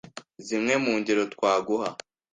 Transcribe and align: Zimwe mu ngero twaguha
Zimwe 0.45 0.73
mu 0.83 0.93
ngero 0.99 1.21
twaguha 1.33 1.89